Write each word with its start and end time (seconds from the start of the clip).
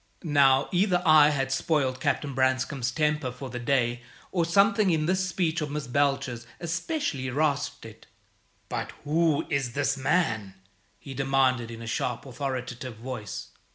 Now, 0.23 0.67
either 0.71 0.99
I 1.05 1.29
had 1.29 1.51
spoiled 1.51 1.99
Captain 1.99 2.33
Branscome's 2.33 2.89
temper 2.89 3.31
for 3.31 3.51
the 3.51 3.59
day, 3.59 4.01
or 4.31 4.45
something 4.45 4.89
in 4.89 5.05
this 5.05 5.29
speech 5.29 5.61
of 5.61 5.69
Miss 5.69 5.85
Belcher's 5.85 6.47
especially 6.59 7.29
rasped 7.29 7.85
it. 7.85 8.07
"But 8.67 8.93
who 9.03 9.45
is 9.51 9.73
this 9.73 9.97
man?" 9.97 10.55
he 10.97 11.13
demanded, 11.13 11.69
in 11.69 11.83
a 11.83 11.85
sharp, 11.87 12.25
authoritative 12.25 12.95
voice. 12.97 13.49